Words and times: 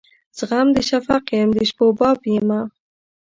زخم 0.37 0.67
د 0.75 0.77
شفق 0.89 1.23
یم 1.37 1.49
د 1.57 1.59
شپو 1.69 1.85
باب 1.99 2.19
یمه 2.33 2.61